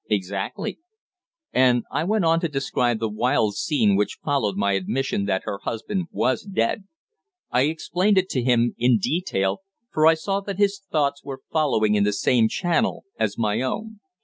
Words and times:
"Exactly." 0.09 0.79
And 1.53 1.83
I 1.91 2.05
went 2.05 2.25
on 2.25 2.39
to 2.39 2.47
describe 2.49 2.97
the 2.97 3.07
wild 3.07 3.53
scene 3.53 3.95
which 3.95 4.17
followed 4.25 4.55
my 4.57 4.71
admission 4.71 5.25
that 5.25 5.43
her 5.45 5.59
husband 5.59 6.07
was 6.09 6.41
dead. 6.41 6.85
I 7.51 7.65
explained 7.69 8.17
it 8.17 8.27
to 8.29 8.41
him 8.41 8.73
in 8.79 8.97
detail, 8.97 9.59
for 9.93 10.07
I 10.07 10.15
saw 10.15 10.39
that 10.39 10.57
his 10.57 10.79
thoughts 10.91 11.23
were 11.23 11.41
following 11.51 11.93
in 11.93 12.03
the 12.03 12.13
same 12.13 12.47
channel 12.47 13.05
as 13.19 13.37
my 13.37 13.61
own. 13.61 13.99